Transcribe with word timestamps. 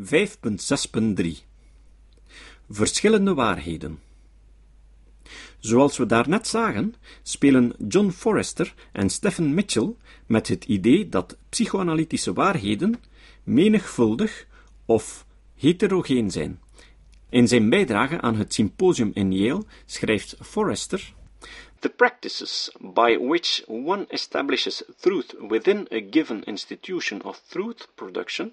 5.6.3 0.00 1.26
Verschillende 2.68 3.34
waarheden 3.34 4.00
Zoals 5.58 5.96
we 5.96 6.06
daarnet 6.06 6.46
zagen, 6.46 6.94
spelen 7.22 7.72
John 7.88 8.10
Forrester 8.10 8.74
en 8.92 9.10
Stephen 9.10 9.54
Mitchell 9.54 9.94
met 10.26 10.48
het 10.48 10.64
idee 10.64 11.08
dat 11.08 11.36
psychoanalytische 11.48 12.32
waarheden 12.32 13.02
menigvuldig 13.44 14.46
of 14.84 15.26
heterogeen 15.56 16.30
zijn. 16.30 16.60
In 17.28 17.48
zijn 17.48 17.70
bijdrage 17.70 18.20
aan 18.20 18.34
het 18.34 18.54
symposium 18.54 19.10
in 19.14 19.32
Yale 19.32 19.64
schrijft 19.86 20.36
Forrester 20.40 21.12
The 21.80 21.88
practices 21.88 22.70
by 22.80 23.16
which 23.16 23.64
one 23.66 24.06
establishes 24.08 24.82
truth 25.00 25.34
within 25.48 25.88
a 25.90 26.00
given 26.10 26.42
institution 26.44 27.22
of 27.22 27.40
truth 27.48 27.88
production 27.94 28.52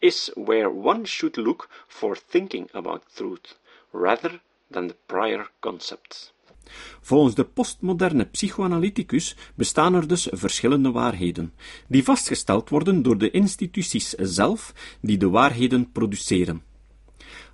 is 0.00 0.30
where 0.34 0.68
one 0.68 1.06
should 1.06 1.36
look 1.36 1.68
for 1.88 2.16
thinking 2.28 2.68
about 2.72 3.02
truth, 3.14 3.58
rather 3.92 4.40
than 4.70 4.86
the 4.88 4.96
prior 5.06 5.50
concepts. 5.60 6.32
Volgens 7.00 7.34
de 7.34 7.44
postmoderne 7.44 8.24
psychoanalyticus 8.24 9.36
bestaan 9.54 9.94
er 9.94 10.08
dus 10.08 10.28
verschillende 10.30 10.90
waarheden, 10.90 11.54
die 11.88 12.04
vastgesteld 12.04 12.68
worden 12.68 13.02
door 13.02 13.18
de 13.18 13.30
instituties 13.30 14.08
zelf 14.10 14.72
die 15.00 15.18
de 15.18 15.28
waarheden 15.28 15.92
produceren. 15.92 16.62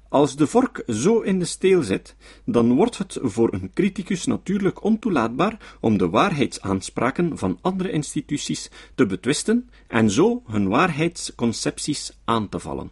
Als 0.09 0.37
de 0.37 0.47
vork 0.47 0.83
zo 0.87 1.21
in 1.21 1.39
de 1.39 1.45
steel 1.45 1.83
zit, 1.83 2.17
dan 2.45 2.75
wordt 2.75 2.99
het 2.99 3.19
voor 3.23 3.53
een 3.53 3.71
criticus 3.75 4.27
natuurlijk 4.27 4.83
ontoelaatbaar 4.83 5.77
om 5.81 5.99
de 5.99 6.09
waarheidsaanspraken 6.09 7.39
van 7.39 7.59
andere 7.61 7.91
instituties 7.91 8.71
te 8.95 9.07
betwisten 9.07 9.71
en 9.89 10.11
zo 10.11 10.43
hun 10.47 10.69
waarheidsconcepties 10.69 12.19
aan 12.25 12.49
te 12.49 12.59
vallen. 12.59 12.91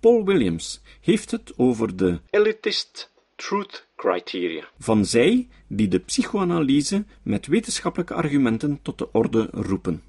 Paul 0.00 0.24
Williams 0.24 0.82
heeft 1.00 1.30
het 1.30 1.52
over 1.56 1.96
de 1.96 2.20
elitist 2.30 3.12
truth 3.36 3.86
criteria 3.96 4.64
van 4.78 5.04
zij 5.04 5.48
die 5.66 5.88
de 5.88 5.98
psychoanalyse 5.98 7.04
met 7.22 7.46
wetenschappelijke 7.46 8.14
argumenten 8.14 8.78
tot 8.82 8.98
de 8.98 9.12
orde 9.12 9.48
roepen. 9.52 10.02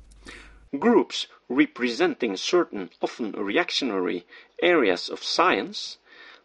Groups 0.71 1.31
representing 1.49 2.37
certain 2.37 2.89
often 2.99 3.31
reactionary 3.31 4.25
areas 4.61 5.09
of 5.09 5.23
science, 5.23 5.97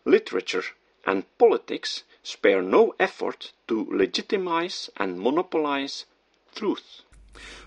literature, 0.04 0.64
and 1.04 1.24
politics 1.36 2.04
spare 2.22 2.62
no 2.62 2.94
effort 2.98 3.52
to 3.66 3.86
legitimize 3.90 4.90
and 4.96 5.18
monopolize 5.18 6.06
truth. 6.52 7.04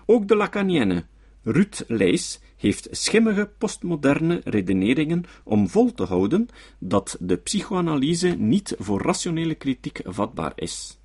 Ook 0.06 0.28
de 0.28 0.36
Lacanienne 0.36 1.06
Ruth 1.42 1.84
Leys 1.86 2.40
heeft 2.56 2.88
schimmige 2.90 3.50
postmoderne 3.58 4.40
redeneringen 4.44 5.24
om 5.44 5.68
vol 5.68 5.92
te 5.92 6.04
houden 6.04 6.48
dat 6.78 7.16
de 7.20 7.36
psychoanalyse 7.36 8.28
niet 8.28 8.74
voor 8.78 9.02
rationele 9.02 9.54
kritiek 9.54 10.00
vatbaar 10.04 10.52
is. 10.54 10.98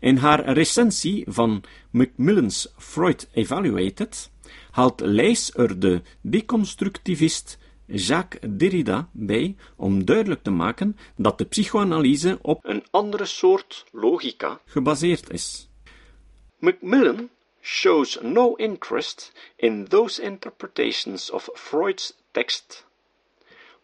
In 0.00 0.16
haar 0.16 0.52
recensie 0.52 1.24
van 1.28 1.62
Macmillan's 1.90 2.68
Freud 2.76 3.28
Evaluated 3.32 4.30
haalt 4.76 5.00
Leys 5.00 5.54
er 5.54 5.78
de 5.80 6.02
deconstructivist 6.20 7.58
Jacques 7.86 8.56
Derrida 8.58 9.08
bij 9.12 9.56
om 9.76 10.04
duidelijk 10.04 10.42
te 10.42 10.50
maken 10.50 10.96
dat 11.16 11.38
de 11.38 11.44
psychoanalyse 11.44 12.38
op 12.42 12.64
een 12.64 12.84
andere 12.90 13.24
soort 13.24 13.84
logica 13.92 14.60
gebaseerd 14.64 15.30
is. 15.30 15.68
Macmillan 16.58 17.28
shows 17.60 18.18
no 18.22 18.54
interest 18.54 19.32
in 19.56 19.88
those 19.88 20.22
interpretations 20.22 21.30
of 21.30 21.48
Freud's 21.54 22.12
text 22.30 22.84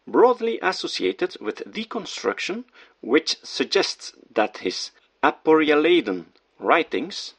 broadly 0.03 0.59
associated 0.59 1.37
with 1.39 1.63
deconstruction 1.71 2.65
which 2.99 3.39
suggest 3.41 4.15
that 4.33 4.57
his 4.57 4.91
aporia-laden 5.19 6.25
writings 6.57 7.35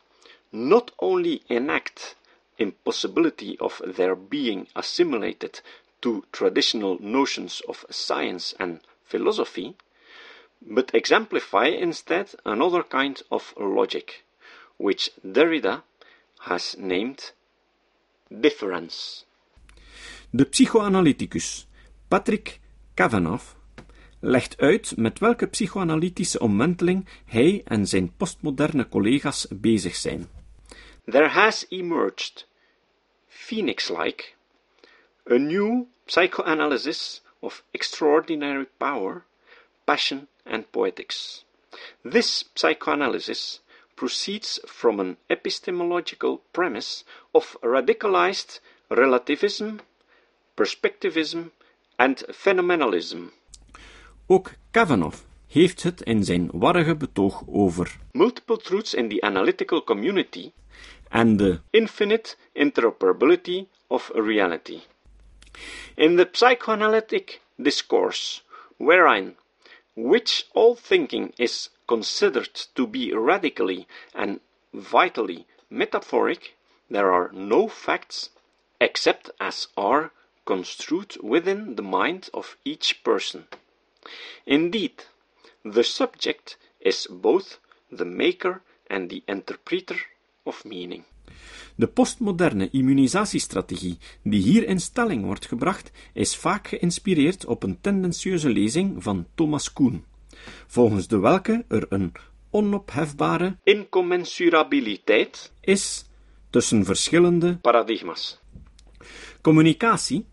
not 0.51 0.93
only 0.97 1.43
enact 1.47 2.17
impossibility 2.57 3.57
of 3.59 3.81
their 3.97 4.17
being 4.17 4.67
assimilated 4.75 5.63
to 6.01 6.25
traditional 6.31 6.99
notions 7.01 7.63
of 7.67 7.85
science 7.89 8.55
and 8.59 8.81
philosophy, 9.05 9.75
but 10.61 10.95
exemplify 10.95 11.67
instead 11.67 12.35
another 12.45 12.83
kind 12.83 13.23
of 13.31 13.55
logic, 13.57 14.25
which 14.77 15.11
Derrida 15.23 15.83
has 16.39 16.77
named 16.79 17.33
difference. 18.41 19.25
De 20.31 20.45
psychoanalyticus 20.45 21.67
Patrick 22.09 22.61
Kavanagh 22.95 23.45
legt 24.21 24.57
uit 24.59 24.97
met 24.97 25.19
welke 25.19 25.47
psychoanalytische 25.47 26.39
omwenteling 26.39 27.07
hij 27.25 27.63
en 27.65 27.87
zijn 27.87 28.13
postmoderne 28.17 28.89
collega's 28.89 29.47
bezig 29.51 29.97
zijn. 29.97 30.29
There 31.07 31.29
has 31.29 31.67
emerged, 31.71 32.45
phoenix-like, 33.29 34.37
a 35.27 35.39
new 35.39 35.89
psychoanalysis 36.07 37.21
of 37.43 37.63
extraordinary 37.73 38.67
power, 38.79 39.25
passion, 39.87 40.29
and 40.47 40.71
poetics. 40.73 41.45
This 42.05 42.45
psychoanalysis 42.55 43.61
proceeds 43.97 44.61
from 44.67 45.01
an 45.01 45.17
epistemological 45.31 46.43
premise 46.53 47.05
of 47.35 47.57
radicalized 47.63 48.61
relativism, 48.91 49.81
perspectivism, 50.57 51.51
and 51.99 52.25
phenomenalism. 52.31 53.33
Ook 54.29 54.57
Kavanagh 54.73 55.17
heeft 55.55 55.83
het 55.83 56.01
in 56.01 56.25
zijn 56.25 56.49
warrige 56.53 56.97
betoog 56.97 57.43
over 57.47 57.99
multiple 58.13 58.57
truths 58.57 58.95
in 58.95 59.09
the 59.09 59.21
analytical 59.21 59.85
community 59.85 60.53
en 61.09 61.37
de 61.37 61.61
infinite 61.71 62.37
interoperability 62.53 63.67
of 63.87 64.11
reality. 64.15 64.81
In 65.95 66.17
the 66.17 66.29
psychoanalytic 66.33 67.41
discourse, 67.57 68.43
wherein 68.77 69.37
which 69.93 70.49
all 70.53 70.77
thinking 70.89 71.33
is 71.37 71.71
considered 71.85 72.69
to 72.73 72.87
be 72.87 73.13
radically 73.13 73.87
and 74.13 74.41
vitally 74.73 75.47
metaphoric, 75.69 76.55
there 76.91 77.13
are 77.13 77.31
no 77.33 77.69
facts 77.69 78.31
except 78.79 79.31
as 79.37 79.69
are 79.75 80.11
construed 80.45 81.17
within 81.23 81.77
the 81.77 81.83
mind 81.83 82.29
of 82.33 82.57
each 82.65 83.03
person. 83.05 83.47
Indeed, 84.47 85.05
the 85.73 85.83
subject 85.83 86.59
is 86.79 87.09
both 87.11 87.61
the 87.97 88.05
maker 88.05 88.63
and 88.87 89.09
the 89.11 89.23
interpreter 89.27 89.97
of 90.43 90.65
meaning. 90.65 91.05
De 91.75 91.87
postmoderne 91.87 92.69
immunisatiestrategie 92.71 93.99
die 94.23 94.43
hier 94.43 94.67
in 94.67 94.81
stelling 94.81 95.25
wordt 95.25 95.47
gebracht, 95.47 95.91
is 96.13 96.37
vaak 96.37 96.69
geïnspireerd 96.69 97.45
op 97.45 97.63
een 97.63 97.81
tendentieuze 97.81 98.49
lezing 98.49 99.03
van 99.03 99.27
Thomas 99.35 99.73
Kuhn, 99.73 100.05
volgens 100.67 101.09
de 101.09 101.19
welke 101.19 101.65
er 101.69 101.87
een 101.89 102.13
onophefbare 102.51 103.57
incommensurabiliteit 103.63 105.53
is 105.61 106.05
tussen 106.51 106.85
verschillende 106.85 107.57
paradigma's. 107.57 108.39
Communicatie, 109.41 110.27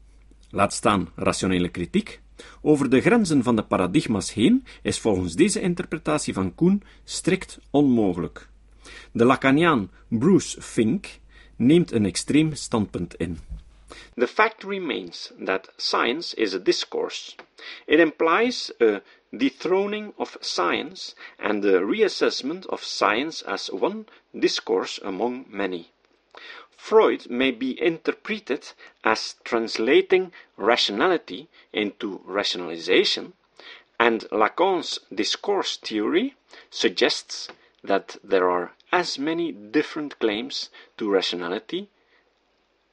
laat 0.49 0.73
staan 0.73 1.09
rationele 1.15 1.69
kritiek, 1.69 2.20
over 2.61 2.89
de 2.89 3.01
grenzen 3.01 3.43
van 3.43 3.55
de 3.55 3.63
paradigma's 3.63 4.33
heen 4.33 4.65
is 4.81 4.99
volgens 4.99 5.33
deze 5.33 5.61
interpretatie 5.61 6.33
van 6.33 6.55
Kuhn 6.55 6.83
strikt 7.03 7.59
onmogelijk. 7.69 8.49
De 9.11 9.25
Lacaniaan 9.25 9.91
Bruce 10.07 10.61
Fink 10.61 11.07
neemt 11.55 11.91
een 11.91 12.05
extreem 12.05 12.53
standpunt 12.53 13.15
in. 13.15 13.39
The 14.15 14.27
fact 14.27 14.63
remains 14.63 15.31
that 15.45 15.73
science 15.75 16.35
is 16.35 16.53
a 16.53 16.59
discourse. 16.59 17.35
It 17.85 17.99
implies 17.99 18.73
a 18.81 19.01
dethroning 19.29 20.13
of 20.15 20.37
science 20.39 21.15
and 21.37 21.61
the 21.61 21.79
reassessment 21.79 22.65
of 22.67 22.83
science 22.83 23.45
as 23.45 23.69
one 23.69 24.05
discourse 24.31 25.03
among 25.03 25.45
many. 25.49 25.91
Freud 26.83 27.29
may 27.29 27.51
be 27.51 27.79
interpreted 27.79 28.73
as 29.03 29.35
translating 29.43 30.33
rationality 30.57 31.47
into 31.71 32.21
rationalization, 32.25 33.33
and 33.99 34.25
Lacan's 34.31 34.99
discourse 35.13 35.77
theory 35.77 36.33
suggests 36.71 37.49
that 37.83 38.17
there 38.23 38.49
are 38.49 38.71
as 38.91 39.19
many 39.19 39.51
different 39.51 40.17
claims 40.19 40.69
to 40.97 41.09
rationality 41.09 41.87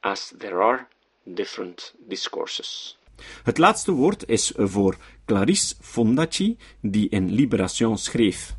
as 0.03 0.29
there 0.37 0.61
are 0.61 0.87
different 1.25 1.91
discourses. 2.07 2.95
Het 3.43 3.57
laatste 3.57 3.91
woord 3.91 4.27
is 4.27 4.53
voor 4.55 4.95
Clarisse 5.25 5.75
Fondacci, 5.81 6.57
die 6.81 7.09
in 7.09 7.33
Libération 7.33 7.97
schreef. 7.97 8.53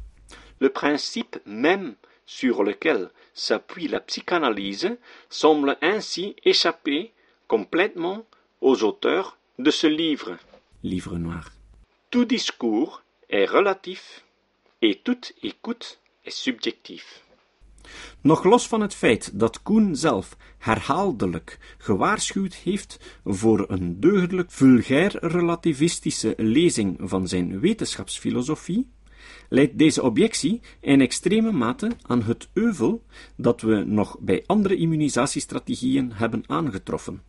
Le 0.58 0.68
principe 0.70 1.40
même 1.44 1.96
sur 2.24 2.64
lequel 2.64 3.10
s'appuie 3.46 3.88
la 3.88 4.00
psychanalyse 4.00 4.98
semble 5.30 5.78
ainsi 5.80 6.36
échapper 6.44 7.12
complètement 7.48 8.26
aux 8.60 8.82
auteurs 8.82 9.38
de 9.58 9.70
ce 9.70 9.86
livre. 9.86 10.36
Livre 10.82 11.16
Noir. 11.16 11.50
Tout 12.10 12.26
discours 12.26 13.02
est 13.30 13.46
relatif 13.46 14.24
et 14.82 14.94
toute 15.06 15.32
écoute 15.42 16.00
est 16.26 16.36
subjective. 16.46 17.08
Nog 18.20 18.44
los 18.44 18.66
van 18.66 18.80
het 18.80 18.94
feit 18.94 19.38
dat 19.38 19.62
Koen 19.62 19.96
zelf 19.96 20.36
herhaaldelijk 20.58 21.58
gewaarschuwd 21.78 22.54
heeft 22.54 23.20
voor 23.24 23.64
een 23.68 24.00
deugdelijk 24.00 24.50
vulgair 24.50 25.18
relativistische 25.20 26.34
lezing 26.36 26.96
van 27.00 27.28
zijn 27.28 27.60
wetenschapsfilosofie, 27.60 28.88
leidt 29.48 29.78
deze 29.78 30.02
objectie 30.02 30.60
in 30.80 31.00
extreme 31.00 31.52
mate 31.52 31.90
aan 32.02 32.22
het 32.22 32.48
euvel 32.52 33.02
dat 33.36 33.60
we 33.60 33.74
nog 33.74 34.16
bij 34.20 34.44
andere 34.46 34.76
immunisatiestrategieën 34.76 36.12
hebben 36.12 36.42
aangetroffen. 36.46 37.22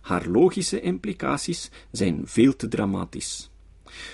Haar 0.00 0.28
logische 0.28 0.80
implicaties 0.80 1.70
zijn 1.90 2.20
veel 2.24 2.56
te 2.56 2.68
dramatisch. 2.68 3.50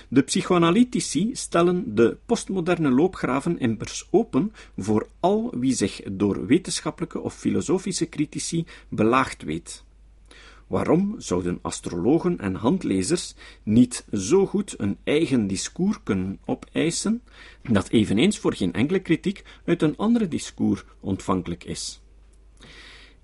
De 0.07 0.21
psychoanalytici 0.21 1.29
stellen 1.33 1.95
de 1.95 2.17
postmoderne 2.25 2.89
loopgraven 2.89 3.59
immers 3.59 4.07
open 4.11 4.53
voor 4.77 5.07
al 5.19 5.53
wie 5.57 5.73
zich 5.73 6.01
door 6.11 6.45
wetenschappelijke 6.45 7.19
of 7.19 7.35
filosofische 7.35 8.09
critici 8.09 8.65
belaagd 8.89 9.43
weet. 9.43 9.83
Waarom 10.67 11.15
zouden 11.17 11.59
astrologen 11.61 12.39
en 12.39 12.55
handlezers 12.55 13.35
niet 13.63 14.05
zo 14.11 14.45
goed 14.45 14.75
een 14.77 14.97
eigen 15.03 15.47
discours 15.47 15.97
kunnen 16.03 16.39
opeisen, 16.45 17.21
dat 17.61 17.89
eveneens 17.89 18.39
voor 18.39 18.53
geen 18.53 18.73
enkele 18.73 18.99
kritiek 18.99 19.43
uit 19.65 19.81
een 19.81 19.97
andere 19.97 20.27
discours 20.27 20.83
ontvankelijk 20.99 21.63
is? 21.63 22.01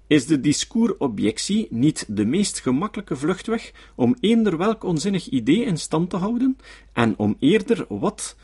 Is 0.07 0.25
de 0.25 0.39
discoursobjectie 0.39 1.67
niet 1.69 2.05
de 2.07 2.25
meest 2.25 2.59
gemakkelijke 2.59 3.15
vluchtweg 3.15 3.71
om 3.95 4.15
eender 4.19 4.57
welk 4.57 4.83
onzinnig 4.83 5.27
idee 5.27 5.63
in 5.63 5.77
stand 5.77 6.09
te 6.09 6.17
houden 6.17 6.57
en 6.93 7.17
om 7.17 7.35
eerder 7.39 7.85
wat 7.89 8.35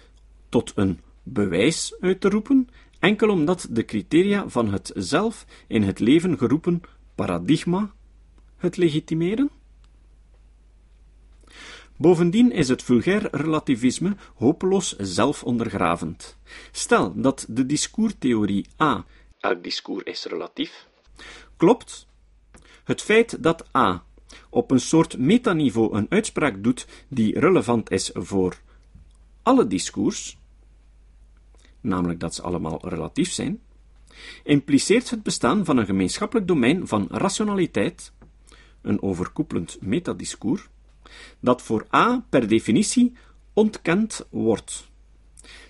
tot 0.50 0.72
een 0.76 1.00
bewijs 1.24 1.96
uit 2.00 2.22
te 2.22 2.30
roepen, 2.30 2.70
enkel 3.00 3.30
omdat 3.30 3.68
de 3.70 3.86
criteria 3.86 4.50
van 4.50 4.72
het 4.72 4.92
zelf 4.96 5.46
in 5.68 5.84
het 5.84 6.00
leven 6.00 6.38
geroepen 6.38 6.82
paradigma 7.16 7.96
het 8.58 8.78
legitimeren? 8.78 9.50
Bovendien 11.98 12.52
is 12.52 12.70
het 12.70 12.84
vulgair 12.84 13.28
relativisme 13.32 14.16
hopeloos 14.36 14.96
zelfondergravend. 14.98 16.38
Stel 16.72 17.14
dat 17.22 17.46
de 17.50 17.66
discourstheorie 17.66 18.66
A, 18.82 19.06
elk 19.40 19.64
discours 19.64 20.04
is 20.04 20.26
relatief, 20.26 20.88
klopt. 21.58 22.08
Het 22.84 23.02
feit 23.02 23.44
dat 23.44 23.76
A 23.76 24.04
op 24.50 24.72
een 24.72 24.80
soort 24.80 25.18
metaniveau 25.18 25.96
een 25.98 26.06
uitspraak 26.10 26.64
doet 26.64 26.88
die 27.08 27.40
relevant 27.40 27.92
is 27.92 28.12
voor 28.14 28.60
alle 29.42 29.68
discours, 29.68 30.38
namelijk 31.82 32.20
dat 32.20 32.36
ze 32.36 32.42
allemaal 32.42 32.90
relatief 32.90 33.32
zijn, 33.32 33.62
impliceert 34.44 35.10
het 35.10 35.24
bestaan 35.24 35.66
van 35.66 35.78
een 35.78 35.86
gemeenschappelijk 35.86 36.48
domein 36.48 36.88
van 36.88 37.08
rationaliteit, 37.12 38.12
een 38.82 39.02
overkoepelend 39.02 39.78
metadiscours, 39.82 40.68
dat 41.40 41.62
voor 41.62 41.88
A 41.94 42.26
per 42.30 42.48
definitie 42.48 43.14
ontkend 43.54 44.28
wordt. 44.30 44.88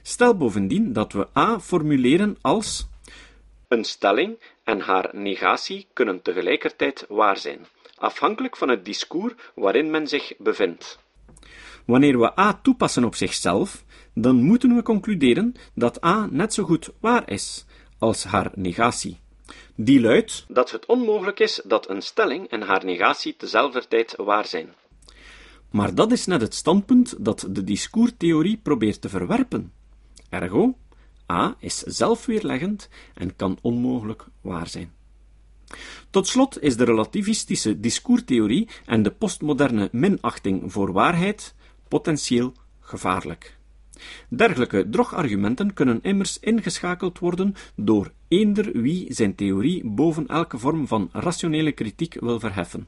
Stel 0.02 0.38
bovendien 0.38 0.94
dat 0.94 1.14
we 1.14 1.28
A 1.38 1.60
formuleren 1.60 2.38
als 2.42 2.88
een 3.68 3.84
stelling 3.84 4.40
en 4.64 4.80
haar 4.80 5.10
negatie 5.12 5.88
kunnen 5.94 6.22
tegelijkertijd 6.22 7.06
waar 7.10 7.38
zijn, 7.38 7.66
afhankelijk 7.96 8.58
van 8.58 8.70
het 8.70 8.86
discours 8.86 9.34
waarin 9.56 9.92
men 9.92 10.08
zich 10.08 10.34
bevindt. 10.38 11.00
Wanneer 11.86 12.20
we 12.20 12.40
A 12.40 12.54
toepassen 12.54 13.04
op 13.04 13.16
zichzelf, 13.16 13.84
dan 14.14 14.44
moeten 14.44 14.76
we 14.76 14.82
concluderen 14.82 15.54
dat 15.74 16.04
A 16.04 16.28
net 16.32 16.54
zo 16.54 16.64
goed 16.64 16.90
waar 17.00 17.30
is 17.30 17.66
als 17.98 18.24
haar 18.24 18.52
negatie. 18.56 19.20
Die 19.76 20.02
luidt 20.02 20.46
dat 20.48 20.72
het 20.72 20.86
onmogelijk 20.86 21.40
is 21.40 21.62
dat 21.66 21.90
een 21.90 22.02
stelling 22.02 22.48
en 22.48 22.62
haar 22.62 22.86
negatie 22.86 23.36
tezelfde 23.36 23.88
tijd 23.88 24.16
waar 24.16 24.46
zijn. 24.46 24.74
Maar 25.70 25.96
dat 25.96 26.12
is 26.12 26.26
net 26.26 26.42
het 26.42 26.54
standpunt 26.54 27.16
dat 27.20 27.48
de 27.50 27.64
discourstheorie 27.64 28.58
probeert 28.58 29.02
te 29.02 29.10
verwerpen. 29.10 29.74
Ergo, 30.30 30.78
A 31.32 31.56
is 31.60 31.78
zelfweerleggend 31.78 32.90
en 33.14 33.36
kan 33.36 33.58
onmogelijk 33.62 34.26
waar 34.42 34.68
zijn. 34.68 34.96
Tot 36.10 36.28
slot 36.28 36.62
is 36.62 36.78
de 36.78 36.84
relativistische 36.84 37.80
discourstheorie 37.80 38.68
en 38.86 39.04
de 39.04 39.12
postmoderne 39.12 39.90
minachting 39.92 40.72
voor 40.72 40.92
waarheid 40.92 41.56
potentieel 41.88 42.54
gevaarlijk. 42.80 43.57
Dergelijke 44.30 44.90
drogargumenten 44.90 45.74
kunnen 45.74 46.00
immers 46.02 46.40
ingeschakeld 46.40 47.20
worden 47.20 47.56
door 47.76 48.12
eender 48.28 48.82
wie 48.82 49.14
zijn 49.14 49.36
theorie 49.36 49.86
boven 49.86 50.28
elke 50.28 50.58
vorm 50.58 50.88
van 50.88 51.10
rationele 51.12 51.72
kritiek 51.72 52.18
wil 52.20 52.40
verheffen. 52.40 52.88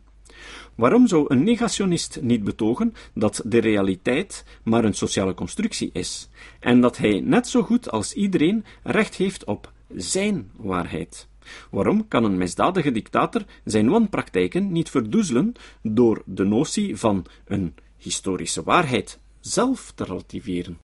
Waarom 0.76 1.08
zou 1.08 1.26
een 1.28 1.44
negationist 1.44 2.22
niet 2.22 2.44
betogen 2.44 2.94
dat 3.14 3.42
de 3.46 3.60
realiteit 3.60 4.46
maar 4.64 4.84
een 4.84 4.94
sociale 4.94 5.34
constructie 5.34 5.90
is, 5.94 6.30
en 6.60 6.82
dat 6.82 6.98
hij 6.98 7.20
net 7.20 7.48
zo 7.48 7.62
goed 7.62 7.92
als 7.92 8.14
iedereen 8.14 8.66
recht 8.84 9.16
heeft 9.16 9.44
op 9.44 9.72
zijn 9.96 10.52
waarheid? 10.56 11.28
Waarom 11.72 12.08
kan 12.08 12.24
een 12.24 12.38
misdadige 12.38 12.92
dictator 12.92 13.46
zijn 13.64 13.90
wanpraktijken 13.90 14.72
niet 14.72 14.90
verdoezelen 14.90 15.54
door 15.82 16.22
de 16.26 16.44
notie 16.44 16.98
van 16.98 17.26
een 17.46 17.76
historische 17.98 18.64
waarheid 18.64 19.20
zelf 19.40 19.92
te 19.96 20.04
relativeren? 20.04 20.78